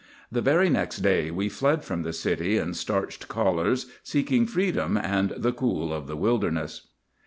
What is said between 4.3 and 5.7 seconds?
freedom and the